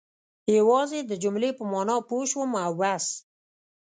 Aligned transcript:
یوازې 0.57 0.99
د 1.05 1.11
جملې 1.23 1.49
په 1.57 1.63
معنا 1.71 1.95
پوه 2.07 2.23
شوم 2.31 2.51
او 2.65 2.71
بس. 2.79 3.05